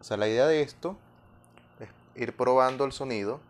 [0.00, 0.96] O sea, la idea de esto
[1.80, 1.88] es
[2.20, 3.40] ir probando el sonido,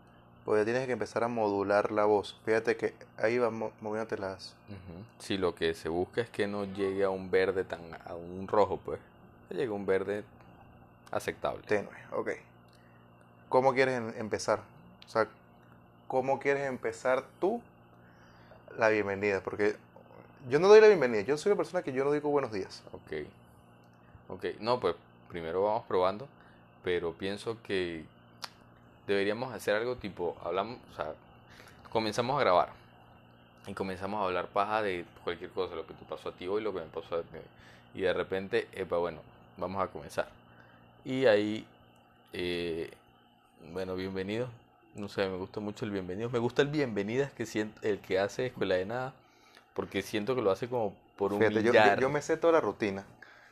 [0.45, 2.39] porque tienes que empezar a modular la voz.
[2.45, 4.55] Fíjate que ahí va mo- moviéndote las...
[4.69, 5.05] Ujú.
[5.19, 8.47] Si lo que se busca es que no llegue a un verde tan, a un
[8.47, 9.01] rojo, pues,
[9.49, 10.23] que llegue a un verde
[11.11, 11.63] aceptable.
[11.67, 11.91] tenue.
[12.13, 12.31] Ok.
[13.49, 14.61] ¿Cómo quieres em- empezar?
[15.07, 15.27] O sea,
[16.07, 17.61] ¿cómo quieres empezar tú
[18.79, 19.41] la bienvenida?
[19.43, 19.77] Porque
[20.49, 21.23] yo no doy la bienvenida.
[21.23, 22.83] Yo soy una persona que yo no digo buenos días.
[22.93, 23.27] Ok.
[24.29, 24.95] Ok, no, pues
[25.29, 26.29] primero vamos probando,
[26.83, 28.05] pero pienso que
[29.07, 31.13] deberíamos hacer algo tipo, hablamos, o sea,
[31.93, 32.71] comenzamos a grabar
[33.67, 36.63] y comenzamos a hablar paja de cualquier cosa, lo que te pasó a ti hoy,
[36.63, 37.41] lo que me pasó a mí.
[37.95, 39.21] Y de repente, epa, bueno,
[39.57, 40.29] vamos a comenzar.
[41.05, 41.67] Y ahí,
[42.33, 42.91] eh,
[43.73, 44.49] bueno, bienvenido.
[44.95, 46.31] No sé, me gusta mucho el bienvenido.
[46.31, 49.15] Me gusta el bienvenidas que siento, el que hace Escuela de Nada,
[49.75, 51.63] porque siento que lo hace como por Fíjate,
[52.01, 53.05] yo, me sé toda la rutina.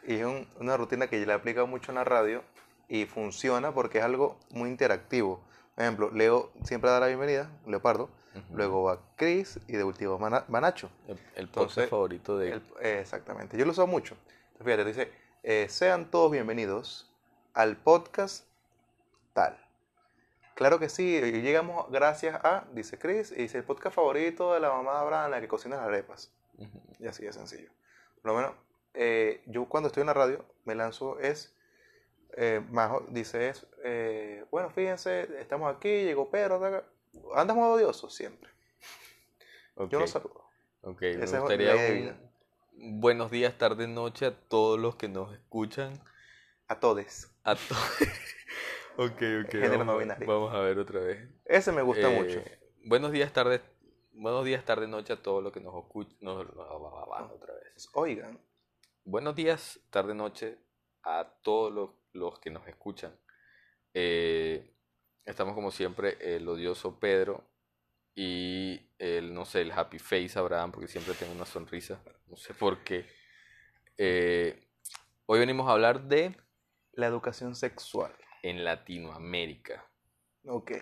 [0.06, 2.42] Y es un- una rutina que yo le he aplicado mucho en la radio
[2.88, 5.40] y funciona porque es algo muy interactivo.
[5.74, 8.08] Por ejemplo, Leo siempre da la bienvenida, Leopardo.
[8.54, 10.90] Luego va Chris y de último va Na- va Nacho.
[11.06, 12.62] El, el Entonces, favorito de...
[12.80, 14.16] Eh, exactamente, yo lo uso mucho.
[14.52, 17.10] Entonces, fíjate, dice, eh, sean todos bienvenidos
[17.52, 18.46] al podcast
[19.34, 19.61] tal.
[20.62, 24.60] Claro que sí, y llegamos gracias a, dice Chris, y dice el podcast favorito de
[24.60, 26.32] la mamá de Abraham, la que cocina las arepas.
[27.00, 27.68] Y así de sencillo.
[28.22, 28.54] Por lo menos,
[28.94, 31.52] eh, yo cuando estoy en la radio, me lanzo es,
[32.36, 36.84] eh, Majo dice es, eh, bueno, fíjense, estamos aquí, llegó Pedro,
[37.34, 38.48] andas modo odioso siempre.
[39.90, 40.44] Yo no Ok, saludo.
[40.82, 45.08] ok, me Esa es la gustaría un buenos días, tarde, noche a todos los que
[45.08, 46.00] nos escuchan.
[46.68, 47.32] A todos.
[47.42, 47.98] A todos.
[48.96, 50.26] ok, ok, Género vamos, no a- binario.
[50.28, 51.28] vamos a ver otra vez.
[51.44, 52.42] Ese me gusta Eh, mucho.
[52.84, 53.60] Buenos días, tarde,
[54.12, 56.16] buenos días, tarde, noche a todos los que nos escuchan.
[56.28, 57.88] otra vez.
[57.94, 58.38] Oigan,
[59.04, 60.58] Buenos días, tarde, noche
[61.02, 63.12] a todos los, los que nos escuchan.
[63.94, 64.72] Eh,
[65.24, 67.44] estamos como siempre el odioso Pedro
[68.14, 72.00] y el, no sé, el happy face Abraham, porque siempre tengo una sonrisa.
[72.28, 73.04] No sé por qué.
[73.98, 74.68] Eh,
[75.26, 76.36] hoy venimos a hablar de
[76.92, 78.12] la educación sexual.
[78.42, 79.84] En Latinoamérica.
[80.46, 80.72] Ok.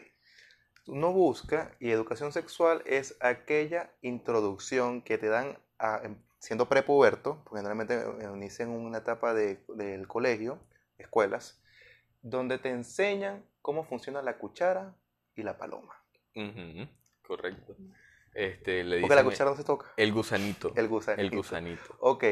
[0.86, 7.42] Uno busca, y educación sexual es aquella introducción que te dan a- em- siendo prepuberto,
[7.44, 8.02] porque generalmente
[8.34, 10.58] inicia en una etapa de- del colegio,
[10.98, 11.62] escuelas,
[12.22, 14.96] donde te enseñan cómo funciona la cuchara
[15.36, 15.94] y la paloma.
[17.22, 17.76] Correcto.
[18.34, 19.92] Este, le Porque la cuchara no se toca.
[19.96, 20.72] el gusanito.
[20.76, 21.22] El gusanito.
[21.22, 21.96] El gusanito.
[22.00, 22.24] Ok,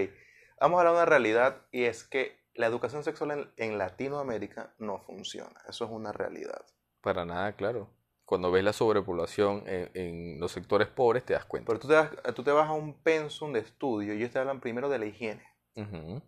[0.60, 4.74] vamos a hablar de una realidad y es que la educación sexual en, en Latinoamérica
[4.78, 5.60] no funciona.
[5.68, 6.64] Eso es una realidad.
[7.00, 7.90] Para nada, claro.
[8.24, 11.68] Cuando ves la sobrepoblación en, en los sectores pobres te das cuenta.
[11.68, 14.38] Pero tú te, vas, tú te vas a un pensum de estudio y ellos te
[14.38, 15.42] hablan primero de la higiene.
[15.76, 16.20] Ujú,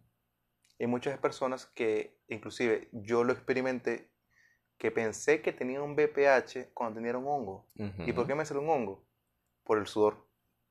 [0.78, 4.10] Hay muchas personas que, inclusive yo lo experimenté,
[4.78, 7.66] que pensé que tenía un BPH cuando tenía un hongo.
[8.06, 9.04] ¿Y por qué me salió un hongo?
[9.64, 10.26] Por el sudor.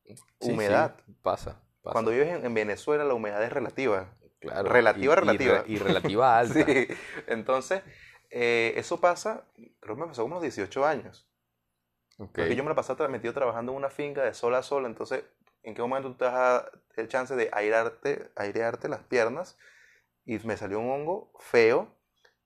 [0.06, 0.96] Sí, sí, humedad.
[1.22, 1.94] pasa, pasa.
[1.94, 4.18] Cuando vives en, en Venezuela la humedad es relativa.
[4.40, 5.62] Claro, relativa, y- y relativa.
[5.62, 6.66] re- Y, relativa alta.
[6.66, 6.88] Sí.
[7.28, 7.82] Entonces,
[8.30, 9.44] eh, eso pasa,
[9.80, 11.28] creo que me pasó como a los 18 años.
[12.18, 12.32] Ok.
[12.36, 15.24] Porque yo me la pasaba metido trabajando en una finca de sol a sol, entonces,
[15.64, 19.58] ¿en qué momento tú te dar el chance de airearte, airearte las piernas?
[20.26, 21.90] Y me salió un hongo feo.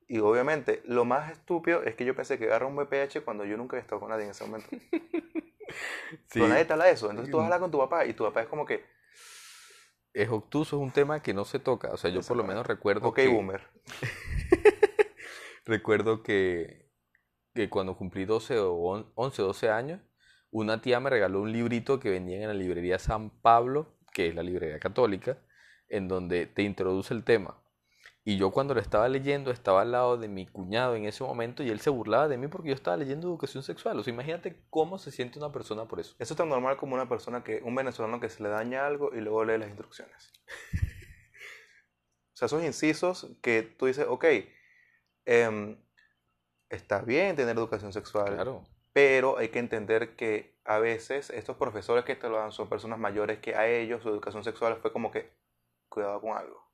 [0.08, 3.58] Y obviamente, lo más estúpido es que yo pensé que agarra un BPH cuando yo
[3.58, 4.70] nunca había estado con nadie en ese momento.
[4.70, 4.80] Sí,
[6.34, 7.10] Pero nadie te habla de eso.
[7.10, 8.84] Entonces tú vas a hablar con tu papá y tu papá es como que,
[10.14, 11.92] es obtuso, es un tema que no se toca.
[11.92, 13.62] O sea, yo por lo menos recuerdo ok, que, boomer.
[15.66, 16.90] recuerdo que,
[17.54, 20.02] que cuando cumplí 12 o on- 11 o 12 años,
[20.52, 24.36] una tía me regaló un librito que vendían en la librería San Pablo, que es
[24.36, 25.40] la librería católica,
[25.90, 27.63] en donde te introduce el tema.
[28.26, 31.62] Y yo cuando lo estaba leyendo estaba al lado de mi cuñado en ese momento
[31.62, 34.00] y él se burlaba de mí porque yo estaba leyendo educación sexual.
[34.00, 36.16] O sea, imagínate cómo se siente una persona por eso.
[36.20, 39.12] Eso es tan normal como una persona que, un venezolano que se le daña algo
[39.14, 40.32] y luego lee las instrucciones.
[42.34, 44.26] O sea, esos incisos que tú dices, ok,
[45.26, 45.78] em,
[46.70, 48.64] está bien tener educación sexual, Claro.
[48.94, 52.98] pero hay que entender que a veces estos profesores que te lo dan son personas
[53.00, 55.30] mayores que a ellos su educación sexual fue como que,
[55.90, 56.72] cuidado con algo.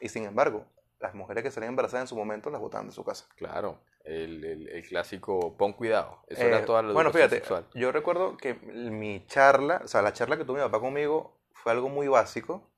[0.00, 0.64] Y sin embargo,
[1.04, 3.26] las mujeres que salían embarazadas en su momento las botaban de su casa.
[3.36, 6.24] Claro, el, el- el clásico pon cuidado.
[6.28, 7.66] Eso Eh, era toda la bueno, fíjate, sexual.
[7.74, 11.72] yo recuerdo que mi charla, o sea, la charla que tuvo mi papá conmigo fue
[11.72, 12.70] algo muy básico.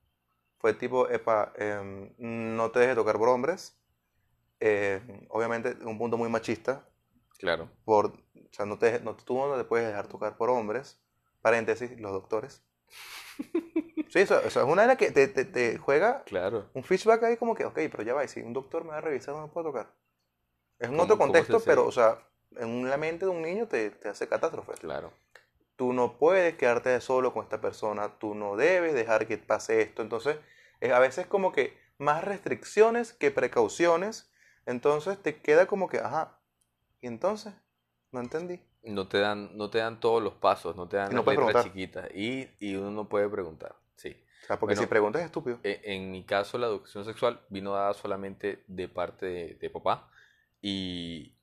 [0.58, 3.78] Fue tipo, epa, em, no te dejes tocar por hombres.
[4.60, 6.88] Em, obviamente, un punto muy machista.
[7.38, 7.70] Claro.
[7.84, 11.00] Por, o sea, no te, no, tú no te puedes dejar tocar por hombres.
[11.42, 12.62] Paréntesis, los doctores.
[14.08, 16.70] Sí, eso, eso es una las que te, te, te juega Claro.
[16.74, 18.98] un feedback ahí como que, ok, pero ya va, y si un doctor me va
[18.98, 19.88] a revisar, no me puedo tocar.
[20.78, 22.18] Es un ¿Cómo- otro contexto, pero, o sea,
[22.56, 24.72] en la mente de un niño te, te hace catástrofe.
[24.74, 25.12] Claro.
[25.76, 30.02] Tú no puedes quedarte solo con esta persona, tú no debes dejar que pase esto.
[30.02, 30.38] Entonces,
[30.80, 34.30] es a veces como que más restricciones que precauciones.
[34.66, 36.40] Entonces te queda como que, ajá,
[37.00, 37.54] y entonces,
[38.12, 38.60] no entendí.
[38.86, 41.36] No te dan, no te dan todos los pasos, no te dan no las letras
[41.36, 41.64] preguntar.
[41.64, 42.08] chiquitas.
[42.14, 43.74] Y, y uno no puede preguntar.
[43.96, 44.16] Sí.
[44.44, 44.82] O sea, porque Bueno.
[44.82, 45.58] si preguntas es estúpido.
[45.64, 50.08] E- En mi caso, la educación sexual vino dada solamente de parte de, de papá
[50.62, 51.34] y,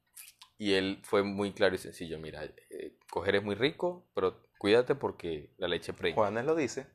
[0.57, 2.17] y él fue muy claro y sencillo.
[2.19, 6.15] Mira, eh, coger es muy rico, pero cuídate porque la leche preña.
[6.15, 6.87] Juanes lo dice,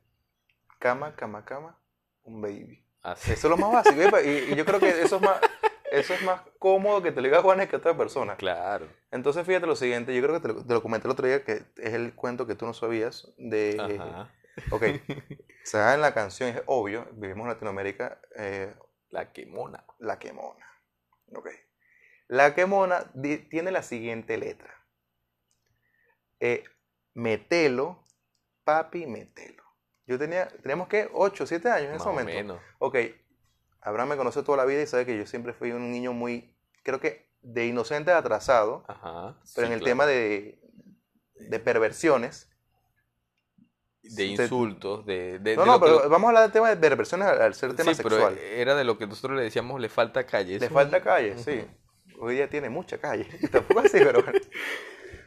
[0.79, 1.77] cama, cama, cama,
[2.23, 2.83] un baby.
[3.01, 3.31] Así.
[3.31, 4.01] Eso es lo más básico.
[4.19, 5.39] Y, y yo creo que eso es más,
[5.91, 8.35] eso es más cómodo que te lo diga Juanes que otra persona.
[8.35, 8.87] Claro.
[9.11, 11.43] Entonces, fíjate lo siguiente, yo creo que te lo, te lo comenté el otro día,
[11.43, 13.77] que es el cuento que tú no sabías de...
[13.99, 14.31] Ajá.
[14.71, 14.83] Ok,
[15.63, 18.73] se da en la canción, es obvio, vivimos en Latinoamérica, eh,
[19.09, 19.85] La quemona.
[19.99, 20.65] La Quemona.
[21.33, 21.47] Ok.
[22.27, 23.11] La Quemona
[23.49, 24.73] tiene la siguiente letra.
[26.39, 26.63] Eh,
[27.13, 28.03] metelo,
[28.63, 29.63] papi, metelo.
[30.05, 32.31] Yo tenía, teníamos que 8, 7 años en Más ese o momento.
[32.33, 32.61] menos.
[32.79, 32.95] Ok,
[33.81, 36.53] Abraham me conoce toda la vida y sabe que yo siempre fui un niño muy,
[36.83, 39.37] creo que de inocente a atrasado, Ajá.
[39.55, 39.85] pero sí, en el claro.
[39.91, 40.59] tema de,
[41.35, 42.49] de perversiones.
[44.01, 45.39] De insultos, de...
[45.39, 47.53] de- No, de no, pero lo- vamos a hablar del tema de perversiones al, al
[47.53, 48.37] ser tema Sí, pero sexual.
[48.37, 50.57] era de lo que nosotros le decíamos, le falta calle.
[50.59, 51.65] Le falta calle, sí.
[52.19, 53.25] Hoy día tiene mucha calle.
[53.51, 54.39] Tampoco así, pero bueno.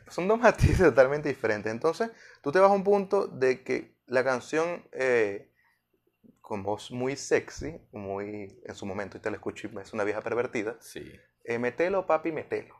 [0.08, 1.70] Son dos matices totalmente diferentes.
[1.70, 2.10] Entonces,
[2.42, 5.51] tú te vas a un punto de que la canción, eh,
[6.52, 10.04] con voz muy sexy, muy en su momento, y te la escucho y es una
[10.04, 11.10] vieja pervertida, Sí.
[11.44, 12.74] eh, metelo, papi, metelo.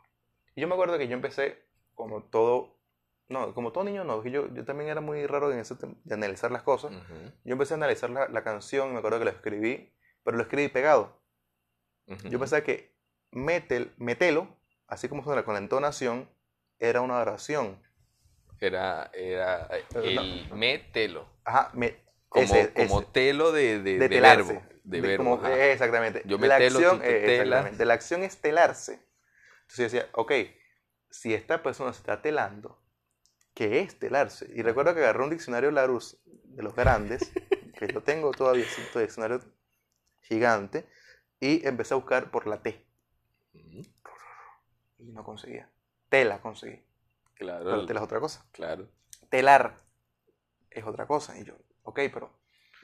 [0.55, 1.57] Y yo me acuerdo que yo empecé
[1.95, 2.77] como todo,
[3.31, 5.75] no, como todo niño no, yo, yo también era muy raro en ese
[6.05, 6.93] de analizar las cosas.
[6.93, 9.91] Ujú, Yo empecé a analizar la, la canción, me acuerdo que la escribí,
[10.23, 11.19] pero lo escribí pegado.
[12.09, 12.29] ujú.
[12.29, 12.95] Yo pensaba que
[13.31, 14.55] metel, metelo,
[14.87, 16.29] así como suena con la entonación,
[16.79, 17.83] era una oración.
[18.61, 20.21] Era, era Pero no.
[20.21, 21.27] el metelo.
[21.45, 22.02] Ajá, me,
[22.33, 24.53] Como, ese- como ese, telo de, de, de de telarse.
[24.55, 24.69] verbo.
[24.85, 25.25] De, verbo.
[25.41, 26.23] como- exactamente.
[26.25, 28.95] Yo me la telo, acción, tú te eh, exactamente, La acción es telarse.
[29.63, 30.33] Entonces yo decía, ok,
[31.11, 32.83] si esta persona se está telando,
[33.55, 34.51] ¿qué es telarse?
[34.55, 37.31] Y recuerdo que agarré un diccionario Larousse de los grandes,
[37.79, 39.41] que lo tengo todavía, es un diccionario
[40.23, 40.87] gigante,
[41.39, 42.87] y empecé a buscar por la T.
[44.99, 45.69] Y no conseguía.
[46.09, 46.81] Tela conseguí.
[47.35, 47.65] Claro.
[47.65, 48.47] Pero tela es otra cosa.
[48.53, 48.89] Claro.
[49.29, 49.77] telar
[50.71, 51.39] es otra cosa.
[51.39, 52.31] Y yo, ok, pero.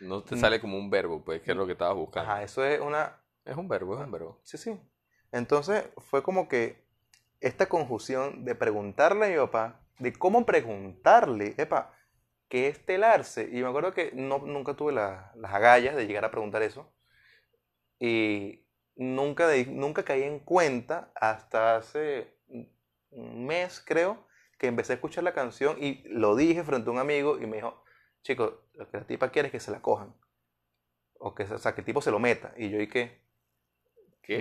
[0.00, 0.38] No te Mm.
[0.38, 2.30] sale como un verbo, pues, que es lo que estabas buscando.
[2.30, 3.16] Ajá, eso es una.
[3.44, 4.40] Es un verbo, es un verbo.
[4.44, 4.78] Sí, sí.
[5.32, 6.84] Entonces fue como que
[7.40, 11.92] esta confusión de preguntarle a mi papá, de cómo preguntarle, epa,
[12.48, 13.48] ¿qué es telarse?
[13.52, 16.90] Y me acuerdo que no, nunca tuve la- las agallas de llegar a preguntar eso.
[17.98, 18.64] Y
[18.96, 22.34] nunca, de- nunca caí en cuenta hasta hace
[23.10, 24.26] un mes, creo,
[24.58, 27.56] que empecé a escuchar la canción y lo dije frente a un amigo y me
[27.56, 27.82] dijo,
[28.28, 30.14] chicos, lo que la tipa quiere es que se la cojan.
[31.18, 32.52] O que, o sea, que el tipo se lo meta.
[32.56, 33.22] Y yo, ¿y qué?
[34.22, 34.38] ¿Qué?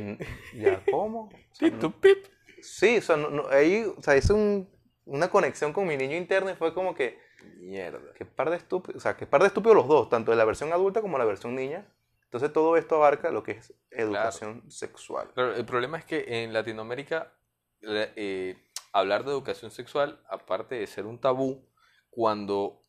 [0.53, 1.29] Mm, ¿Ya cómo?
[1.51, 2.25] O sea, Pip, no- pip.
[2.61, 4.69] sí, o sea, no- no, ahí o sea, hice un-
[5.05, 7.17] una conexión con mi niño interno y fue como que,
[7.59, 8.13] Mierda.
[8.13, 10.43] que par de estúpidos, o sea, que par de estúpidos los dos, tanto de la
[10.45, 11.87] versión adulta como la versión niña.
[12.25, 15.31] Entonces todo esto abarca lo que es educación sexual.
[15.33, 17.31] Pero el problema es que en Latinoamérica
[17.79, 18.57] la- eh,
[18.91, 21.65] hablar de educación sexual, aparte de ser un tabú,
[22.09, 22.83] cuando,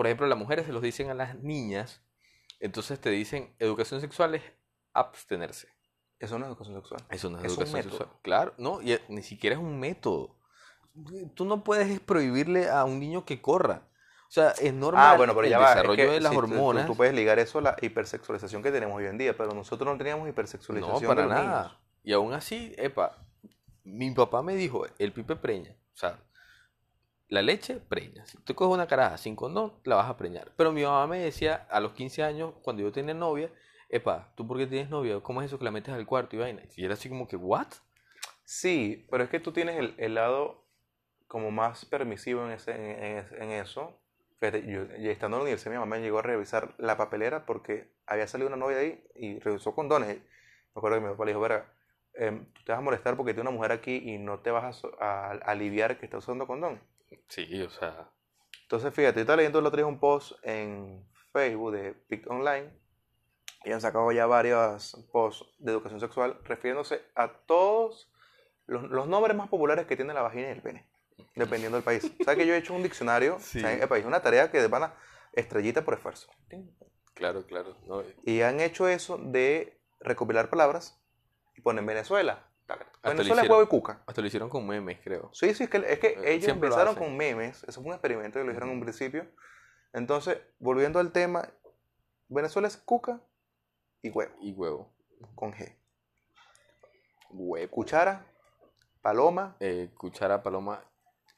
[0.00, 2.00] por ejemplo, las mujeres se los dicen a las niñas,
[2.58, 4.42] entonces te dicen educación sexual es
[4.94, 5.68] abstenerse.
[6.18, 7.02] Eso no es educación sexual.
[7.10, 8.08] Eso no es, Es educación sexual.
[8.22, 10.38] Claro, no, y ni siquiera es un método.
[11.34, 13.82] Tú no puedes prohibirle a un niño que corra.
[14.28, 15.64] O sea, es normal Ah, bueno, pero el ya va.
[15.68, 16.86] es desarrollo que de las sí, tú- tú- hormonas.
[16.86, 19.98] Tú, puedes ligar eso a la hipersexualización que tenemos hoy en día, pero nosotros no
[19.98, 21.62] teníamos No, hipersexualización para de los nada.
[21.64, 21.78] niños.
[22.04, 23.18] Y aún así, epa,
[23.84, 25.72] mi papá me dijo, el pipe preña.
[25.92, 26.18] O sea,
[27.30, 28.26] la leche preña.
[28.26, 30.52] Si tú coges una caraja sin condón, la vas a preñar.
[30.56, 33.50] Pero mi mamá me decía a los 15 años, cuando yo tenía novia,
[33.88, 35.20] epa, ¿tú por qué tienes novia?
[35.22, 36.62] ¿Cómo es eso que la metes al cuarto y vaina?
[36.76, 37.68] Y era así como que, ¿what?
[38.44, 40.66] Sí, pero es que tú tienes el, el lado
[41.28, 44.00] como más permisivo en, ese, en, en- eso.
[44.40, 48.48] Estando en la universidad, mi mamá me llegó a revisar la papelera porque había salido
[48.48, 50.18] una novia ahí y revisó condones.
[50.18, 50.22] Me
[50.80, 51.72] acuerdo que mi papá le dijo, verga,
[52.14, 54.82] em, tú te vas a molestar porque tiene una mujer aquí y no te vas
[55.00, 56.80] a aliviar que está usando condón.
[57.28, 58.10] Sí, o sea,
[58.62, 62.70] Entonces, fíjate, yo estaba leyendo el otro día un post en Facebook de Pic Online
[63.64, 68.10] y han sacado ya varios posts de educación sexual refiriéndose a todos
[68.66, 70.86] los, los nombres más populares que tiene la vagina y el pene,
[71.34, 72.10] dependiendo del país.
[72.24, 73.38] ¿Sabes que yo he hecho un diccionario?
[73.40, 73.58] Sí.
[73.58, 74.94] O sea, epa, es una tarea que de pana
[75.32, 76.30] estrellita por esfuerzo.
[77.14, 77.76] Claro, claro.
[77.86, 80.98] No, Y han hecho eso de recopilar palabras
[81.54, 82.49] y ponen Venezuela.
[82.78, 83.56] Taca, Hasta lo Venezuela, hicieron.
[83.58, 84.02] huevo y cuca.
[84.06, 85.30] hasta lo hicieron con memes, creo.
[85.32, 87.62] Sí, sí, es que, es que Eh, ellos empezaron con memes.
[87.64, 89.26] Eso fue un experimento que lo hicieron en un principio.
[89.92, 91.48] Entonces, volviendo al tema,
[92.28, 93.20] Venezuela es cuca
[94.02, 94.92] y huevo, Y huevo.
[95.34, 95.76] con G.
[97.30, 97.70] Huevo.
[97.70, 98.24] Cuchara,
[99.02, 100.82] paloma, Eh, cuchara, paloma.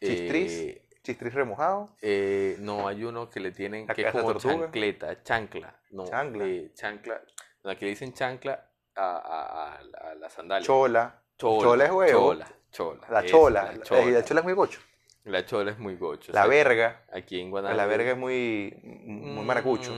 [0.00, 0.52] Chistriz.
[0.52, 5.22] eh, chistris remojado, eh, no, hay uno que le tienen La que es como chancleta,
[5.22, 5.76] chancla.
[5.90, 6.44] No, Chancla.
[6.74, 7.20] chancla.
[7.64, 10.64] No, aquí le dicen chancla a, a, a- a la sandalia.
[10.66, 11.22] chola.
[11.42, 12.32] Chola, chola es huevo.
[12.34, 13.06] Chola, chola.
[13.11, 13.62] La chola.
[13.64, 14.11] La La chola.
[14.11, 14.80] la chola es muy gocho.
[15.25, 16.32] La chola es muy gocho.
[16.32, 17.04] La o sea, verga.
[17.12, 17.88] Aquí en La Guanajuato.
[17.88, 19.92] verga es muy, muy maracucho.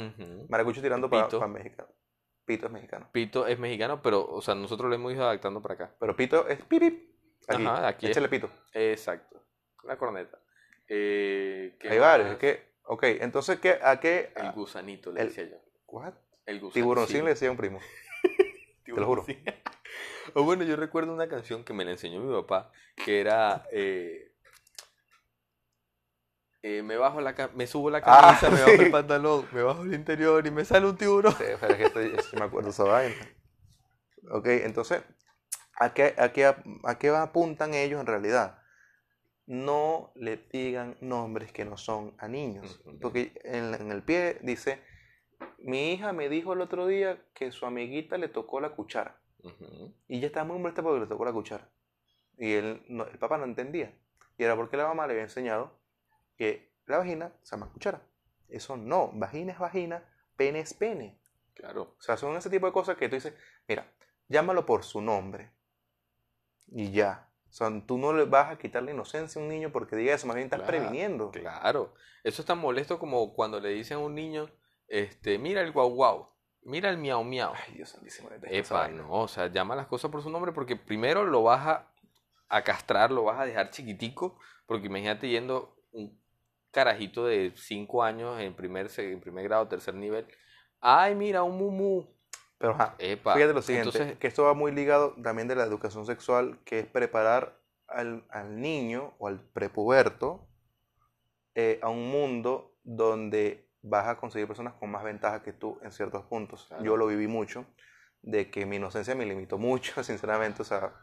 [0.48, 1.48] Maracucho tirando para Pito.
[1.48, 1.88] mexicano.
[2.44, 3.08] Pito es mexicano.
[3.10, 5.94] Pito es mexicano, pero, o sea, nosotros lo hemos ido adaptando para acá.
[5.98, 7.10] Pero pito es pipip.
[7.48, 7.64] Aquí.
[7.64, 8.50] Ajá, aquí es- Échale pito.
[8.74, 9.42] Exacto.
[9.84, 10.38] La corneta.
[10.88, 12.30] Eh, ¿qué Hay varios.
[12.32, 14.30] Es que, ok, entonces, ¿qué, ¿a qué?
[14.36, 15.56] El gusanito, le el- decía yo.
[15.86, 16.12] what?
[16.44, 16.74] El gusanito.
[16.74, 17.80] Tiburoncín le decía a un primo.
[18.84, 19.24] te lo juro.
[20.33, 23.66] O bueno, yo recuerdo una canción que me la enseñó mi papá, que era...
[23.73, 24.33] eh,
[26.62, 28.83] eh, me bajo la me subo la Ah, camisa, me bajo sí.
[28.83, 31.35] el pantalón, me bajo el interior y me sale un tiburón.
[31.37, 33.14] Sí, pero es que estoy- me acuerdo esa vaina.
[34.31, 35.02] Ok, entonces,
[35.81, 38.59] ¿a qué, a, qué, a qué apuntan ellos en realidad?
[39.47, 42.81] No le digan nombres que no son a niños.
[43.00, 44.81] Porque en, en el pie dice,
[45.59, 49.21] mi hija me dijo el otro día que su amiguita le tocó la cuchara.
[50.08, 51.68] Y ella estaba muy molesta porque le tocó la cuchara.
[52.38, 53.94] Y él no- el papá no entendía.
[54.38, 55.78] Y era porque la mamá le había enseñado
[56.36, 58.02] que la vagina se llama cuchara.
[58.48, 60.02] Eso no, vagina es vagina,
[60.36, 61.18] pene es pene.
[61.54, 61.94] Claro.
[61.98, 63.34] O sea, son ese tipo de cosas que tú dices,
[63.68, 63.86] mira,
[64.28, 65.52] llámalo por su nombre.
[66.66, 67.30] Y ya.
[67.48, 70.14] O sea, tú no le vas a quitar la inocencia a un niño porque diga
[70.14, 71.30] eso, más bien estás Claro, previniendo.
[71.30, 71.94] Claro.
[72.24, 74.50] Eso es tan molesto como cuando le dicen a un niño,
[74.88, 76.33] este, mira el guau guau,
[76.64, 77.52] mira el miau miau.
[77.54, 78.28] Ay, Dios santísimo.
[78.42, 81.92] Epa, no, o sea, llama las cosas por su nombre porque primero lo vas a,
[82.49, 86.18] a castrar, lo vas a dejar chiquitico, porque imagínate yendo un
[86.71, 90.26] carajito de 5 años en primer, en primer grado, tercer nivel.
[90.80, 92.06] Ay, mira, un mumu.
[92.59, 93.35] Pero ajá, Epa.
[93.35, 96.80] fíjate lo siguiente, Entonces, que esto va muy ligado también de la educación sexual, que
[96.80, 100.49] es preparar al, al niño o al prepuberto
[101.54, 105.92] eh, a un mundo donde vas a conseguir personas con más ventaja que tú en
[105.92, 106.66] ciertos puntos.
[106.68, 106.84] Claro.
[106.84, 107.66] Yo lo viví mucho,
[108.22, 110.94] de que mi inocencia me limitó mucho, sinceramente, o sea,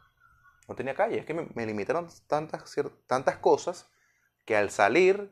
[0.68, 2.76] no tenía calle, es que me, me limitaron tantas,
[3.08, 3.90] tantas cosas
[4.46, 5.32] que al salir,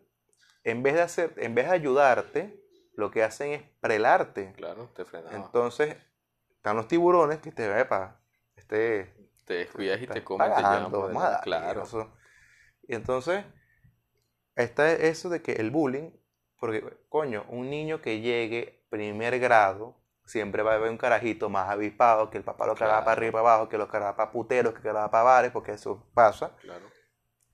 [0.63, 2.63] en vez de hacer, en vez de ayudarte,
[2.93, 4.53] lo que hacen es prelarte.
[4.53, 5.35] claro, te frenaba.
[5.35, 5.95] Entonces,
[6.55, 8.19] están los tiburones que te epa,
[8.55, 9.13] este
[9.45, 11.83] te descuidas y te comen, te por vamos a Claro.
[12.83, 13.43] Y entonces,
[14.55, 16.11] está eso de que el bullying,
[16.59, 21.69] porque, coño, un niño que llegue primer grado, siempre va a haber un carajito más
[21.69, 23.19] avispado, que el papá lo cargaba para Claro.
[23.19, 26.05] arriba y para abajo, que lo cargaba para puteros, que cargaba para bares, porque eso
[26.13, 26.55] pasa.
[26.61, 26.85] Claro.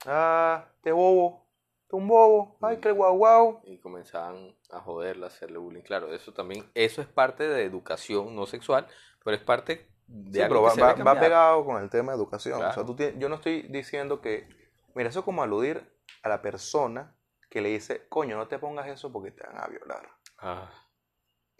[0.06, 1.48] Ah, este bobo,
[1.84, 3.62] este un bobo, ay, que guau guau.
[3.64, 5.82] y comenzaban a joderla, a hacerle bullying.
[5.84, 8.88] Claro, eso también, eso es parte de educación no sexual,
[9.24, 11.26] pero es parte de Sí, algo pero que va, se va- debe va cambiar.
[11.26, 12.56] pegado con el tema de educación.
[12.56, 12.86] O sea, Claro.
[12.86, 14.48] tú tienes- yo no estoy diciendo que,
[14.94, 15.90] mira, eso es como aludir
[16.22, 17.15] a la persona
[17.56, 20.10] que le dice, coño, no te pongas eso porque te van a violar.
[20.40, 20.70] Ah,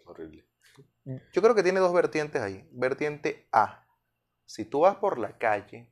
[0.04, 0.46] horrible.
[1.32, 2.68] Yo creo que tiene dos vertientes ahí.
[2.70, 3.86] Vertiente A,
[4.44, 5.90] si tú vas por la calle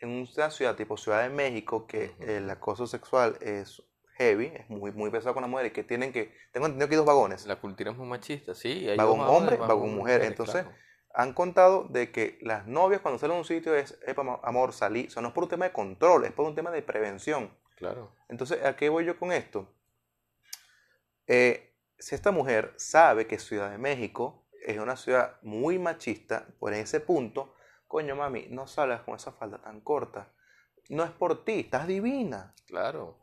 [0.00, 3.82] en una ciudad tipo Ciudad de México, que el acoso sexual es
[4.16, 6.96] heavy, es muy, muy pesado con las mujeres, que tienen que, tengo entendido que hay
[6.96, 7.44] dos vagones.
[7.44, 8.88] La cultura es muy machista, sí.
[8.88, 10.22] hay Vagón hombre, vagón vagón mujer.
[10.22, 10.74] Entonces, claro.
[11.12, 14.72] han contado de que las novias cuando salen a un sitio es, "Epa, ma- amor,
[14.72, 15.06] salí.
[15.08, 17.54] O sea, no es por un tema de control, es por un tema de prevención.
[17.78, 18.12] Claro.
[18.28, 19.72] Entonces, ¿a qué voy yo con esto?
[21.28, 26.74] Eh, si esta mujer sabe que Ciudad de México es una ciudad muy machista, por
[26.74, 27.54] ese punto,
[27.86, 30.32] coño mami, no salgas con esa falda tan corta.
[30.88, 32.54] No es por ti, estás divina.
[32.66, 33.16] Claro.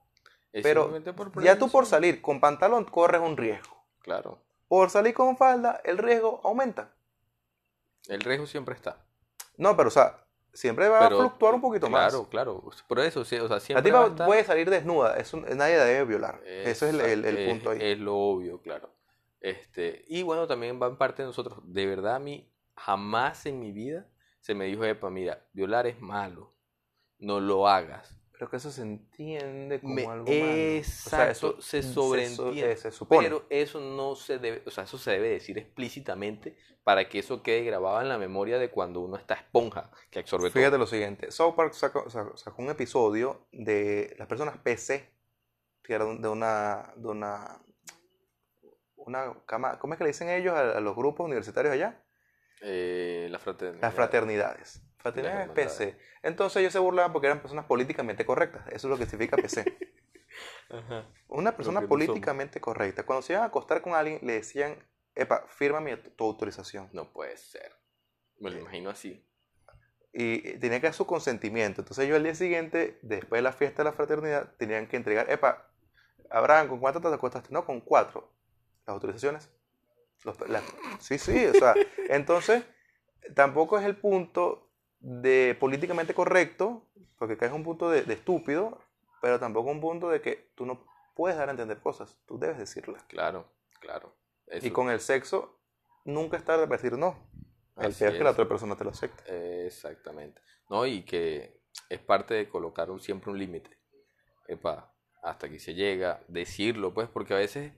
[0.54, 3.76] Es Pero por Ya tú por salir con pantalón corres un riesgo.
[4.00, 4.42] Claro.
[4.70, 6.94] Por salir con falda, el riesgo aumenta.
[8.08, 9.06] El riesgo siempre está.
[9.58, 10.25] No, pero o sea,
[10.56, 12.12] siempre va Pero, a fluctuar un poquito más.
[12.12, 12.64] Claro, claro.
[12.88, 15.38] Por eso, sí, o sea, La siempre tipa va a estar- puede salir desnuda, eso
[15.38, 16.42] nadie la debe violar.
[16.46, 17.78] Ese es el, el- el Exacto, punto ahí.
[17.78, 18.90] Es, es lo obvio, claro.
[19.42, 21.60] Este, y bueno, también va en parte de nosotros.
[21.64, 24.08] De verdad, a mí jamás en mi vida
[24.40, 26.54] se me dijo, epa, mira, violar es malo.
[27.20, 28.16] No lo hagas.
[28.38, 30.34] Pero que eso se entiende como Me- algo malo.
[30.34, 32.76] O sea, exacto, eso se so- sobreentiende.
[32.78, 32.92] se.
[33.10, 37.42] Pero eso no se debe, o sea, eso se debe decir explícitamente para que eso
[37.42, 40.60] quede grabado en la memoria de cuando uno está esponja que absorbe todo.
[40.60, 42.06] Fíjate lo siguiente, South Park sacó,
[42.58, 45.10] un episodio de las personas PC,
[45.82, 47.62] que era de una, de una
[48.98, 52.04] una cama, ¿cómo es que le dicen ellos a, a los grupos universitarios allá?
[52.62, 53.82] Eh, la fraternidad.
[53.82, 54.82] Las fraternidades.
[55.06, 55.72] Fraternidades hermandades.
[55.74, 55.98] PC.
[56.24, 58.66] Entonces ellos se burlaban porque eran personas políticamente correctas.
[58.70, 59.64] Eso es lo que significa PC.
[60.70, 61.06] Ajá.
[61.28, 63.04] Una persona no políticamente correcta.
[63.06, 64.84] Cuando se iban a acostar con alguien, le decían,
[65.14, 66.90] epa, firma mi, tu autorización.
[66.92, 67.72] No puede ser.
[68.40, 69.24] Me lo imagino así.
[70.12, 71.82] Y tenía que dar su consentimiento.
[71.82, 75.30] Entonces ellos al día siguiente, después de la fiesta de la fraternidad, tenían que entregar,
[75.30, 75.70] epa,
[76.32, 77.50] Abraham, ¿con cuánto te acostaste?
[77.52, 78.34] No, con cuatro.
[78.88, 79.52] Las autorizaciones.
[80.24, 80.38] Los-
[81.00, 81.76] sí, sí, o sea,
[82.10, 82.64] entonces
[83.36, 84.65] tampoco es el punto
[85.08, 86.84] de políticamente correcto,
[87.20, 88.80] porque acá es un punto de, de estúpido,
[89.22, 90.84] pero tampoco un punto de que tú no
[91.16, 93.04] puedes dar a entender cosas, tú debes decirlas.
[93.04, 93.46] Claro,
[93.80, 94.16] claro.
[94.48, 95.60] Eso- Y con el sexo,
[96.06, 97.16] nunca es tarde para decir no.
[97.76, 99.66] Peor es que la otra persona te lo acepte.
[99.68, 100.42] Exactamente.
[100.70, 103.70] No, y que es parte de colocar un- siempre un límite.
[104.48, 107.74] Epa, hasta aquí se llega, decirlo, pues, porque a veces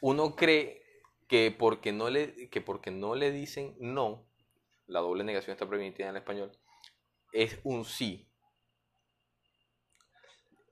[0.00, 0.82] uno cree
[1.28, 4.26] que porque no le, que porque no le dicen no,
[4.86, 6.52] la doble negación está permitida en el español,
[7.32, 8.28] es un sí.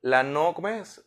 [0.03, 1.05] La no, ¿cómo es?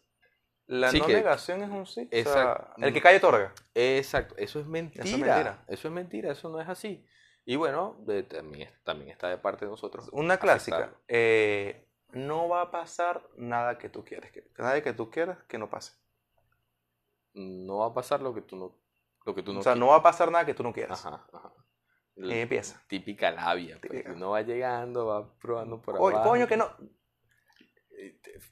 [0.66, 2.06] La Sí, no que- negación es un sí.
[2.08, 2.74] O sea, Exacto.
[2.86, 3.54] el que cae otorga.
[3.74, 5.04] Exacto, eso es mentira.
[5.04, 5.64] Eso mentira.
[5.68, 7.06] es mentira, eso no es así.
[7.46, 10.10] Y bueno, de- también, también está de parte de nosotros.
[10.12, 10.96] Una clásica.
[11.08, 14.32] eh, no va a pasar nada que tú quieres.
[14.32, 15.94] Que, nada que tú quieras que no pase.
[17.34, 18.80] No va a pasar lo que tú no,
[19.26, 19.80] lo que tú no o sea, quieres.
[19.80, 21.04] no va a pasar nada que tú no quieras.
[21.06, 21.52] Ajá, ajá.
[22.16, 22.82] Y empieza.
[22.88, 23.78] Típica labia.
[23.80, 23.92] Pues.
[23.92, 24.12] Típica.
[24.14, 26.30] Uno va llegando, va probando por abajo.
[26.30, 26.70] coño, que no.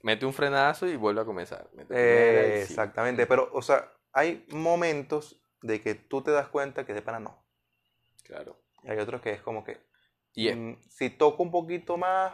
[0.03, 1.70] Mete un frenazo y vuelve a comenzar.
[1.89, 2.72] Eh, y sí.
[2.72, 3.25] exactamente.
[3.27, 7.46] Pero, o sea, hay momentos de que tú te das cuenta que de pana no.
[8.24, 8.62] Claro.
[8.84, 9.80] Y hay otros que es como que.
[10.34, 12.34] Y es- mm, si toco un poquito más,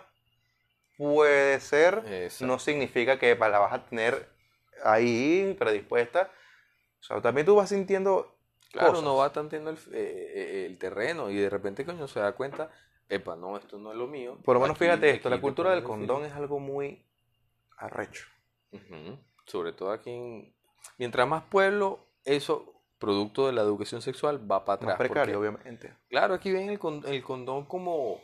[0.98, 2.04] puede ser.
[2.08, 2.46] Exacto.
[2.48, 4.30] no significa que la vas a tener
[4.84, 6.32] ahí predispuesta.
[7.00, 8.37] O sea, también tú vas sintiendo
[8.72, 9.04] Claro, cosas.
[9.04, 12.70] uno va tanteando el, eh, eh, el terreno y de repente, coño, se da cuenta,
[13.10, 14.38] epa, no, esto no es lo mío.
[14.44, 17.06] Por lo menos Aquí- fíjate esto, la cultura del condón es algo muy
[17.78, 18.26] arrecho.
[19.46, 20.54] Sobre todo aquí en...
[20.98, 24.90] Mientras más pueblo, eso, producto de la educación sexual, va para atrás.
[24.90, 25.94] Más precario, porque, obviamente.
[26.10, 28.20] claro, aquí ven el, con- el condón como,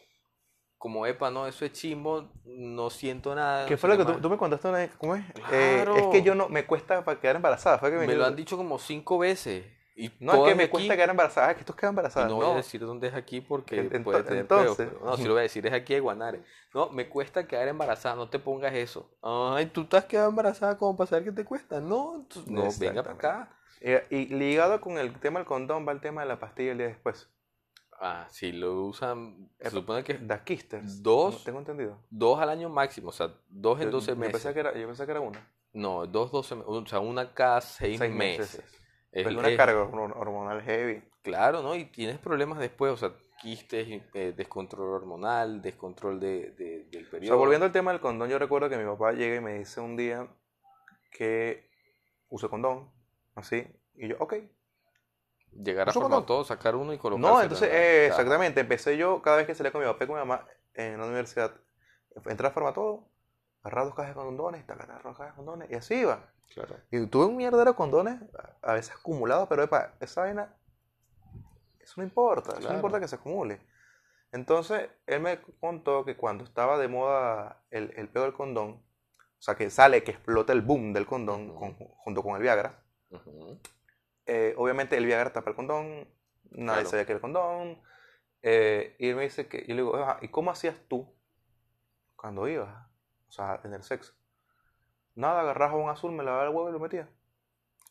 [0.78, 3.66] como, epa, no, eso es chimbo, no siento nada.
[3.68, 4.92] ¿Qué no fue lo que tú, me contaste una vez?
[4.98, 5.24] ¿Cómo es?
[5.52, 7.78] Eh, es que yo no, me cuesta para quedar embarazada.
[7.80, 9.66] Fue que Me me, lo han dicho como cinco veces.
[9.96, 11.52] Y No, es que me aquí, cuesta quedar embarazada.
[11.52, 12.26] Es que tú quedas y embarazada.
[12.28, 14.90] no No, voy a decir dónde es aquí porque En- ento- puede tener entonces.
[14.92, 16.44] pero- No, si lo voy a decir es aquí de Guanare.
[16.74, 19.10] No, me cuesta quedar embarazada, no te pongas eso.
[19.22, 21.80] Ay, tú estás quedando embarazada como para saber que te cuesta.
[21.80, 23.50] No, no, venga para acá.
[23.82, 26.78] Eh, y ligado con el tema del condón va el tema de la pastilla el
[26.80, 27.30] día después.
[28.00, 31.04] Ah, si lo usan, se supone que Da Kisters.
[31.04, 31.36] Dos.
[31.36, 32.00] No tengo entendido.
[32.10, 34.54] dos al año máximo, o sea, dos en Yo- 12 yo meses.
[34.54, 35.48] que era, yo pensé que era una.
[35.72, 38.56] No, dos, 12 meses, o sea, una cada seis, Seis meses.
[38.58, 38.80] meses.
[39.14, 41.04] Es- una es- carga hormon- hormonal heavy.
[41.22, 41.76] Claro, ¿no?
[41.76, 47.10] Y tienes problemas después, o sea, quistes, eh, descontrol hormonal, descontrol de, de- del O
[47.12, 47.28] periodo.
[47.28, 49.80] sea, volviendo al tema del condón, yo recuerdo que mi papá llega y me dice
[49.80, 50.28] un día
[51.12, 51.70] que
[52.30, 52.90] use condón,
[53.36, 54.34] así, y yo, ok.
[55.52, 57.32] Llegar a ¿Uso formar todo, sacar uno y colocarse.
[57.32, 60.16] No, entonces, eh, exactamente, empecé yo, cada vez que salía con mi papá y con
[60.16, 61.54] mi mamá en la universidad,
[62.26, 63.08] entré a formar todo,
[63.62, 66.28] agarrar dos cajas de condones, taca, taca, dos cajas de condones, y así iba.
[66.54, 66.76] Claro.
[66.92, 68.22] Y tuve un mierdero de condones,
[68.62, 70.54] a veces acumulados, pero epa, esa vaina,
[71.80, 72.76] eso no importa, eso no Claro.
[72.76, 73.60] importa que se acumule.
[74.32, 78.84] Entonces, él me contó que cuando estaba de moda el, el pedo del condón,
[79.16, 81.60] o sea, que sale, que explota el boom del condón Ujú.
[81.60, 83.60] con- junto con el Viagra, Ujú.
[84.26, 86.08] eh, obviamente el Viagra tapa el condón,
[86.52, 86.90] nadie Claro.
[86.90, 87.82] sabía que era el condón,
[88.42, 91.14] eh, y él me dice que, y le digo, "Ajá, ¿y cómo hacías tú
[92.16, 92.88] cuando ibas?
[93.28, 94.14] O sea, en el sexo.
[95.16, 97.10] Nada, agarraba un azul, me lavaba el huevo y lo metía.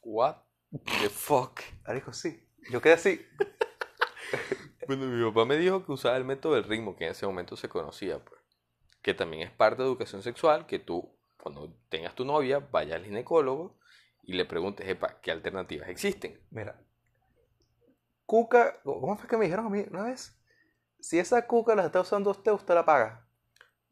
[0.02, 0.37] What
[0.72, 1.61] the fuck?
[1.92, 2.48] Dijo, sí.
[2.70, 3.24] Yo quedé así.
[4.87, 7.56] Bueno, mi papá me dijo que usaba el método del ritmo, que en ese momento
[7.56, 8.40] se conocía, pues.
[9.00, 13.04] Que también es parte de educación sexual, que tú, cuando tengas tu novia, vayas al
[13.04, 13.78] ginecólogo
[14.22, 16.40] y le preguntes, epa, ¿qué alternativas existen?
[16.50, 16.80] Mira.
[18.26, 20.37] Cuca, ¿cómo fue que me dijeron a mí una vez?
[21.00, 23.26] Si esa cuca la está usando usted, usted la paga.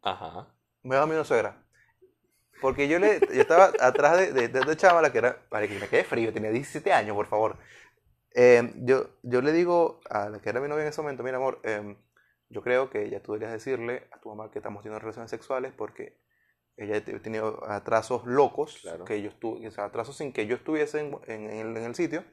[0.03, 0.55] Ajá.
[0.83, 1.60] Me da a mi una suegra.
[2.61, 4.77] Porque yo le yo estaba atrás de, de, de, de
[5.13, 7.57] que era, para que me quede frío, tenía 17 años, por favor.
[8.35, 11.37] Eh, yo, yo le digo a la que era mi novia en ese momento, mira
[11.39, 11.97] amor, eh,
[12.49, 15.73] yo creo que ya tú deberías decirle a tu mamá que estamos teniendo relaciones sexuales
[15.77, 16.19] porque
[16.77, 19.05] ella ha tenido atrasos locos, Claro.
[19.05, 21.83] que yo estuve, o sea, atrasos sin que yo estuviese en, en- en el, en
[21.85, 22.25] el sitio.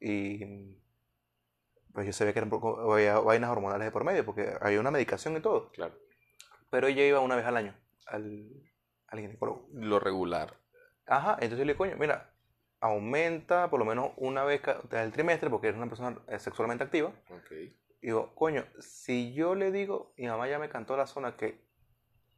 [0.00, 0.76] Y
[1.92, 4.90] pues yo sabía que eran poco- había vainas hormonales de por medio, porque hay una
[4.90, 5.70] medicación y todo.
[5.72, 5.94] Claro.
[6.70, 7.74] Pero ella iba una vez al año
[8.06, 8.48] al,
[9.08, 9.68] al ginecólogo.
[9.72, 10.58] Lo regular.
[11.06, 12.32] Ajá, entonces yo le digo, coño, mira,
[12.80, 17.12] aumenta por lo menos una vez el trimestre porque eres una persona eh, sexualmente activa.
[18.00, 21.66] Y digo, coño, si yo le digo, mi mamá ya me cantó la zona que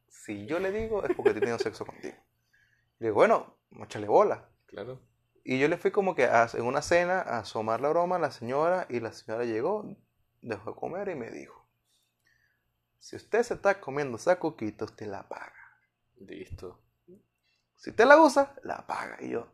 [0.07, 2.15] si yo le digo es porque estoy teniendo sexo contigo.
[2.99, 4.49] Y digo, bueno, échale bola.
[4.65, 5.01] Claro.
[5.43, 8.19] Y yo le fui como que a, en una cena a asomar la broma a
[8.19, 9.85] la señora y la señora llegó,
[10.41, 11.67] dejó de comer y me dijo,
[12.99, 15.60] si usted se está comiendo esa coquita, usted la paga.
[16.27, 16.79] Listo.
[17.75, 19.17] Si usted la usa, la paga.
[19.21, 19.47] Y yo,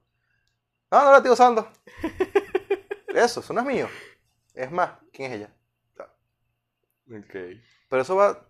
[0.91, 1.67] no, no la estoy usando.
[3.08, 3.88] eso, eso no es mío.
[4.53, 5.53] Es más, ¿quién es ella?
[7.10, 7.36] Ok.
[7.89, 8.45] Pero eso va,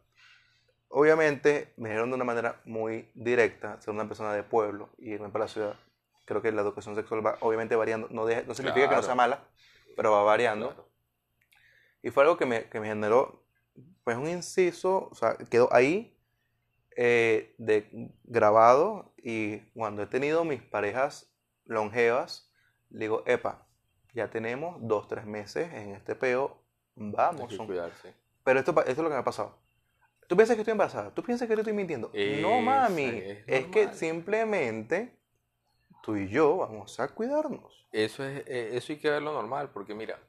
[0.89, 5.29] obviamente, me dijeron de una manera muy directa, ser una persona de pueblo y irme
[5.29, 5.79] para la ciudad.
[6.25, 8.07] Creo que la educación sexual va obviamente variando.
[8.09, 9.47] No, no significa que no sea mala,
[9.95, 10.91] pero va variando.
[12.01, 13.45] Y fue algo que me, que me generó,
[14.03, 16.16] pues, un inciso, o sea, quedó ahí
[16.99, 21.31] eh, de grabado y cuando he tenido mis parejas
[21.65, 22.51] longevas,
[22.89, 23.67] le digo, epa,
[24.13, 26.57] ya tenemos dos, tres meses en este peo,
[26.95, 27.55] vamos.
[28.43, 29.55] Pero esto, esto es lo que me ha pasado.
[30.27, 31.11] ¿Tú piensas que estoy embarazada?
[31.13, 32.11] ¿Tú piensas que te estoy mintiendo?
[32.41, 33.21] no, mami.
[33.45, 35.15] Es, que simplemente
[36.01, 37.87] tú y yo vamos a cuidarnos.
[37.91, 40.19] Eso, es, eh, eso hay que verlo normal, porque mira,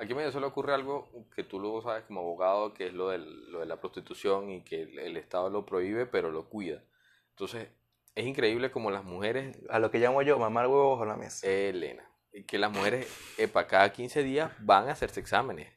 [0.00, 3.52] Aquí me solo ocurre algo que tú lo sabes como abogado, que es lo, del,
[3.52, 6.82] lo de la prostitución y que el, Estado lo prohíbe, pero lo cuida.
[7.28, 7.68] Entonces,
[8.14, 9.58] es increíble como las mujeres...
[9.68, 11.46] A lo que llamo yo, mamar huevos bajo la mesa.
[11.46, 12.10] Elena.
[12.46, 13.06] Que las mujeres,
[13.52, 15.70] para cada 15 días van a hacerse exámenes.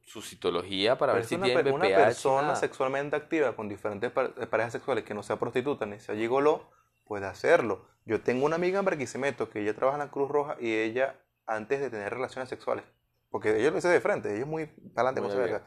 [0.00, 5.04] Su citología para ver si una, tienen Una persona sexualmente activa con diferentes parejas sexuales
[5.04, 6.70] que no sea prostituta ni sea gigolo,
[7.04, 7.86] puede hacerlo.
[8.06, 11.20] Yo tengo una amiga en Barquisimeto que ella trabaja en la Cruz Roja y ella,
[11.46, 12.84] antes de tener relaciones sexuales,
[13.32, 15.66] porque ella lo dice de frente, ella es muy para adelante con verga.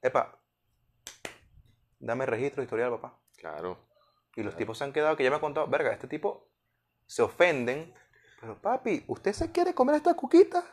[0.00, 0.40] Epa,
[1.98, 3.18] dame registro historial, papá.
[3.36, 3.76] Claro.
[4.36, 6.48] Y los tipos se han quedado que ya me ha contado, verga, este tipo
[7.06, 7.92] se ofenden.
[8.40, 10.64] Pero papi, ¿usted se quiere comer esta cuquita?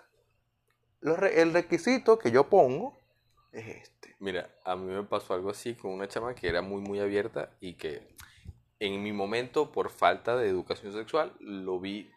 [1.01, 2.97] el requisito que yo pongo
[3.51, 4.15] es este.
[4.19, 7.51] Mira, a mí me pasó algo así con una chama que era muy, muy abierta
[7.59, 8.15] y que
[8.79, 12.11] en mi momento, por falta de educación sexual, lo vi.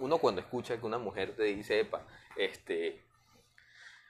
[0.00, 2.04] Uno cuando escucha que una mujer te dice, epa,
[2.38, 3.04] este,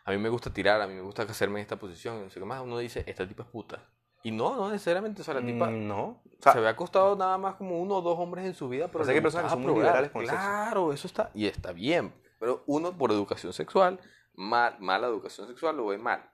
[0.05, 2.41] a mí me gusta tirar, a mí me gusta hacerme en esta posición, no sé
[2.41, 3.85] qué más, uno dice, esta tipa es puta.
[4.23, 6.23] Y no, no necesariamente, o sea, la tipa mm, no.
[6.41, 9.21] se había costado nada más como uno o dos hombres en su vida, pero hay
[9.21, 13.11] personas que son muy liberales con Claro, eso está, y está bien, pero uno por
[13.13, 14.01] educación sexual,
[14.35, 16.29] mal, mala educación sexual lo ve mal.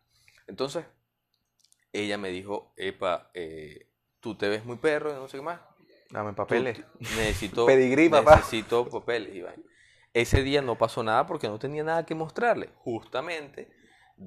[0.46, 0.84] Entonces,
[1.92, 5.60] ella me dijo, epa, eh, tú te ves muy perro, no sé qué más.
[6.10, 6.80] Dame papeles.
[7.00, 8.36] necesito, Pedigrí, papá.
[8.36, 9.64] Necesito papeles, Iván.
[10.14, 12.70] Ese día no pasó nada porque no tenía nada que mostrarle.
[12.76, 13.68] Justamente,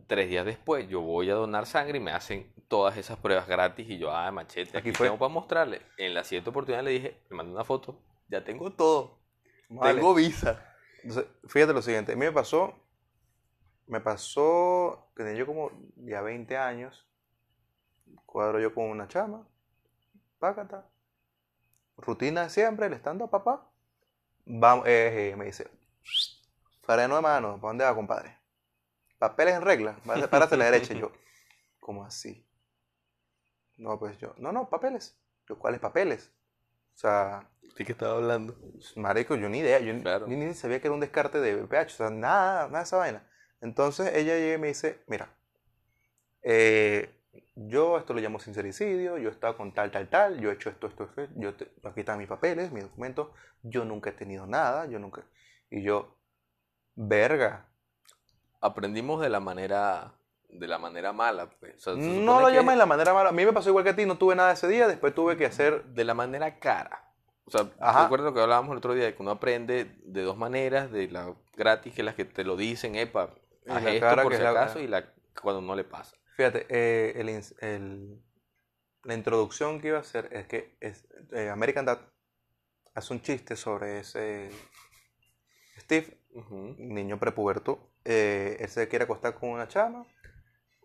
[0.06, 3.89] tres días después, yo voy a donar sangre y me hacen todas esas pruebas gratis
[3.89, 5.82] y yo, ah, machete, aquí, tengo para mostrarle.
[5.97, 9.17] En la siguiente oportunidad le dije, me mandó una foto, ya tengo todo.
[9.82, 10.76] Tengo visa.
[11.04, 12.73] Entonces, fíjate lo siguiente, a mí me pasó,
[13.88, 17.08] me pasó, tenía yo como ya 20 años,
[18.26, 19.47] cuadro yo con una chama,
[20.38, 20.86] págata,
[21.95, 23.66] rutina de siempre, el estando a papá,
[24.47, 25.69] vamos, eh, eh, me dice,
[26.81, 28.38] freno de mano, ¿para dónde va, compadre?
[29.19, 29.97] Papeles en regla,
[30.29, 30.93] párate a la derecha.
[30.93, 31.12] Y yo,
[31.79, 32.45] ¿cómo así?
[33.77, 35.17] No, pues yo, no, no, papeles.
[35.47, 36.31] Yo, ¿cuáles papeles?
[36.95, 37.49] O sea...
[37.77, 38.57] ¿De qué estaba hablando?
[38.95, 42.10] Marico, yo ni idea, yo ni, sabía que era un descarte de pH, o sea,
[42.10, 43.29] nada, nada de esa vaina.
[43.62, 45.36] Entonces ella llega y me dice, mira,
[46.41, 47.16] eh,
[47.60, 50.70] yo esto lo llamo sincericidio, yo he estado con tal, tal, tal, yo he hecho
[50.70, 53.30] esto, esto, esto, yo aquí están mis papeles, mis documentos,
[53.63, 55.24] yo nunca he tenido nada, yo nunca...
[55.70, 56.15] Y yo,
[56.96, 57.67] verga.
[58.62, 60.13] Aprendimos de la manera
[60.50, 61.50] de la manera mala.
[61.60, 61.86] Pues.
[61.88, 63.30] no lo llamas de la manera mala.
[63.30, 65.36] A mí me pasó igual que a ti, no tuve nada ese día, después tuve
[65.36, 65.84] que hacer...
[65.86, 67.12] De la manera cara.
[67.46, 67.70] O sea,
[68.04, 71.34] recuerdo que hablábamos el otro día de que uno aprende de dos maneras, de la
[71.56, 73.34] gratis, que las que te lo dicen, epa,
[73.67, 75.06] haz esto por si acaso, y la
[75.41, 76.17] cuando no le pasa.
[76.38, 77.30] Fíjate, eh, el,
[77.62, 78.23] el,
[79.04, 82.00] la introducción que iba a hacer es que es, eh, American Dad
[82.93, 84.52] hace un chiste sobre ese
[85.80, 86.19] Steve,
[86.78, 90.06] niño prepuberto, eh, él se quiere acostar con una chama,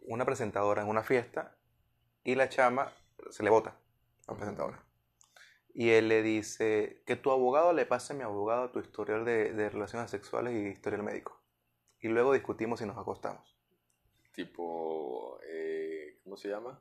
[0.00, 1.54] una presentadora en una fiesta,
[2.24, 2.90] y la chama
[3.28, 3.76] se le bota
[4.26, 4.82] a la presentadora.
[5.74, 9.52] Y él le dice que tu abogado le pase a mi abogado tu historial de,
[9.52, 11.42] de relaciones sexuales y historial médico.
[12.00, 13.51] Y luego discutimos si nos acostamos.
[14.32, 16.80] Tipo, eh, ¿cómo se llama?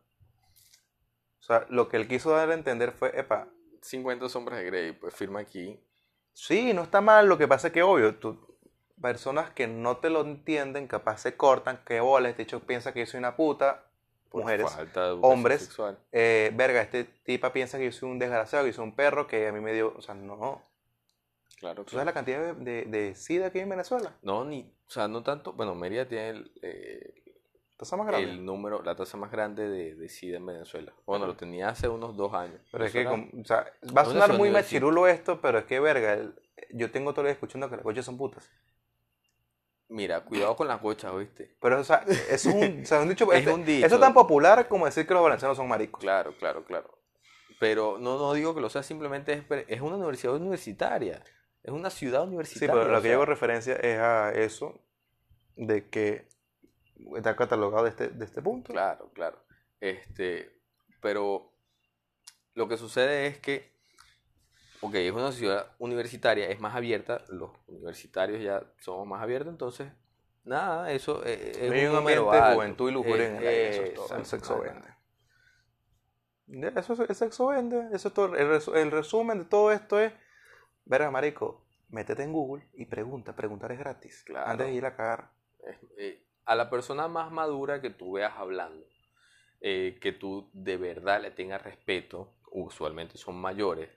[1.39, 3.47] O sea, lo que él quiso dar a entender fue, epa.
[3.81, 5.79] 50 sombras de Grey, pues firma aquí.
[6.33, 8.57] Sí, no está mal, lo que pasa es que obvio, tú,
[9.01, 13.01] personas que no te lo entienden, capaz se cortan, que bola, este hecho piensa que
[13.01, 13.85] yo soy una puta,
[14.31, 14.67] mujeres,
[15.21, 15.75] hombres,
[16.11, 19.27] eh, verga, este tipa piensa que yo soy un desgraciado, que yo soy un perro,
[19.27, 20.63] que a mí me dio, o sea, no.
[21.57, 24.15] Claro, ¿Tú sabes la cantidad de, de, de SIDA que hay en Venezuela?
[24.21, 27.21] No, ni, o sea, no tanto, bueno, Mérida tiene el, eh,
[27.81, 28.29] Tasa más grande.
[28.29, 30.93] el número, la tasa más grande de, de SIDA en Venezuela.
[31.07, 32.61] Bueno, lo tenía hace unos dos años.
[32.71, 33.65] Pero es que, o sea,
[33.97, 36.35] va a sonar muy machirulo esto, pero es que, verga, el-
[36.73, 38.51] yo tengo todo el día escuchando que las coches son putas.
[39.89, 41.57] Mira, cuidado con las gochas, ¿oíste?
[41.59, 43.85] Pero, o sea, es un, o sea, un dicho, Es este- un dicho.
[43.85, 45.99] Eso es tan popular como decir que los valencianos son maricos.
[45.99, 46.97] Claro, claro, claro.
[47.59, 51.23] Pero no, no digo que lo sea, simplemente es, es una universidad universitaria.
[51.63, 52.73] Es una ciudad Sí, universitaria.
[52.73, 54.79] pero lo que sea, hago referencia es a eso,
[55.55, 56.27] de que
[57.15, 58.71] está catalogado de este, de este punto.
[58.73, 59.37] Claro, claro.
[59.79, 60.59] Este,
[61.01, 61.51] pero
[62.53, 63.71] lo que sucede es que,
[64.81, 69.91] ok, es una ciudad universitaria, es más abierta, los universitarios ya somos más abiertos, entonces,
[70.43, 73.81] nada, eso eh, es Hay un ambiente de juventud y lujuria en el aire, eso
[73.83, 74.17] es todo.
[74.17, 74.87] El sexo vende.
[76.79, 77.87] Eso, es- el sexo vende.
[77.93, 78.35] Eso es todo.
[78.35, 80.11] El, resu- el resumen de todo esto es,
[80.85, 83.35] verga, marico, métete en Google y pregunta.
[83.35, 84.23] Preguntar es gratis.
[84.25, 84.49] Claro.
[84.49, 85.31] Antes de ir a cagar.
[85.65, 88.85] Eh, eh, a la persona más madura que tú veas hablando,
[89.61, 93.89] eh, que tú de verdad le tengas respeto, usualmente son mayores,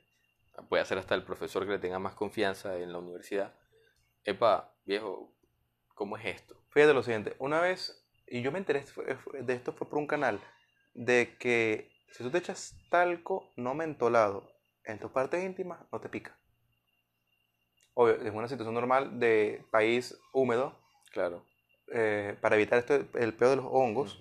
[0.69, 3.55] puede ser hasta el profesor que le tenga más confianza en la universidad.
[4.25, 5.35] Epa, viejo,
[5.95, 6.57] ¿cómo es esto?
[6.71, 7.35] Fíjate lo siguiente.
[7.39, 8.85] Una vez, y yo me enteré
[9.41, 10.41] de esto fue por un canal,
[10.95, 14.53] de que si tú te echas talco no mentolado
[14.85, 16.39] en tus partes íntimas, no te pica.
[17.95, 20.81] Obvio, en una situación normal de país húmedo,
[21.15, 21.47] Claro.
[21.89, 24.21] Eh, para evitar esto, el peor de los hongos,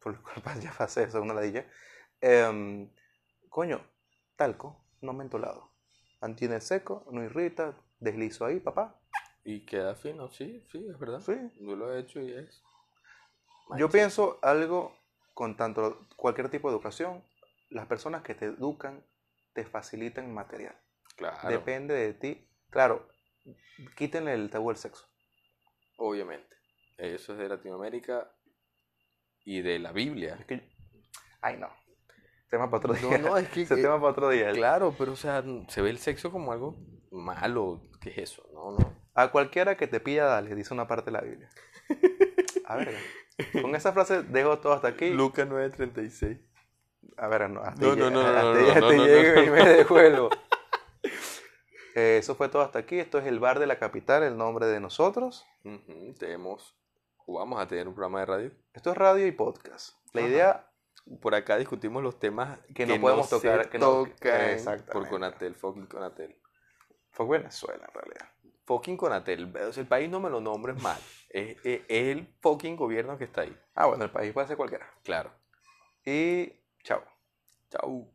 [0.00, 1.66] por lo cual ya pasé, eso es una ladilla.
[2.20, 2.90] em,
[3.48, 3.80] coño,
[4.36, 5.70] talco, no mentolado.
[6.20, 9.00] Mantiene seco, no irrita, deslizo ahí, papá.
[9.44, 11.20] Y queda fino, sí, sí, es verdad.
[11.20, 11.34] Sí.
[11.60, 12.62] Yo lo he hecho y es.
[13.78, 14.94] Yo pienso algo
[15.32, 17.24] con tanto cualquier tipo de educación,
[17.70, 19.04] las personas que te educan
[19.54, 20.76] te facilitan material.
[21.16, 22.48] Claro, Depende de ti.
[22.68, 23.08] Claro,
[23.96, 25.06] quítenle el tabú del sexo.
[25.96, 26.56] obviamente.
[27.00, 28.30] Eso es de Latinoamérica
[29.44, 30.36] y de la Biblia.
[30.38, 30.62] Es que,
[31.40, 31.68] ay no,
[32.48, 33.18] tema para otro No, día.
[33.18, 34.52] no, es que- Ese que- tema para otro día.
[34.52, 36.76] Claro, pero o sea, se ve el sexo como algo
[37.10, 37.82] malo.
[38.00, 38.46] ¿Qué es eso?
[38.52, 39.00] No, no.
[39.14, 41.48] A cualquiera que te pilla, dale, dice una parte de la Biblia.
[42.66, 42.94] A ver,
[43.60, 45.10] con esa frase dejo todo hasta aquí.
[45.10, 46.38] Lucas 9:36.
[47.16, 49.46] A ver, no, hasta No, no, no, no, hasta no, no, hasta no, no, y
[49.46, 49.52] no.
[49.52, 50.30] me descuelgo.
[51.96, 52.98] Eh, eso fue todo hasta aquí.
[52.98, 55.44] Esto es el bar de la capital, el nombre de nosotros.
[56.18, 56.79] Tenemos, o
[57.34, 58.52] vamos a tener un programa de radio.
[58.72, 59.96] Esto es radio y podcast.
[60.12, 60.30] La Ajá.
[60.30, 60.66] idea
[61.22, 65.54] Por acá discutimos los temas Que no podemos se tocar, que no- tocan por Conatel,
[65.54, 66.36] fucking Conatel.
[67.10, 68.28] fue Venezuela en realidad.
[68.66, 69.52] Fucking Conatel.
[69.76, 70.98] El país no me lo nombres mal.
[71.30, 73.56] Es, es- es el fucking gobierno que está ahí.
[73.74, 74.86] Ah, bueno, el país puede ser cualquiera.
[75.02, 75.32] Claro.
[76.04, 76.52] Y
[76.84, 77.02] chao.
[77.70, 78.12] Chau.